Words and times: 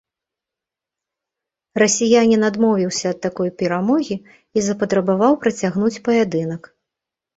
Расіянін 1.81 2.41
адмовіўся 2.49 3.05
ад 3.15 3.19
такой 3.25 3.49
перамогі 3.59 4.15
і 4.21 4.59
запатрабаваў 4.69 5.33
працягнуць 5.45 5.97
паядынак. 6.09 6.61